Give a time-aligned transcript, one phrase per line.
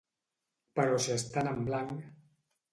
[0.79, 2.05] Però si estan en blanc...